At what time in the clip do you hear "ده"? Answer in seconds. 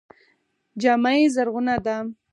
1.85-1.97